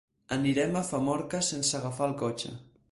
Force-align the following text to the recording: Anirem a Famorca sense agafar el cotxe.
Anirem 0.35 0.73
a 0.79 0.83
Famorca 0.87 1.43
sense 1.51 1.79
agafar 1.81 2.09
el 2.11 2.19
cotxe. 2.25 2.59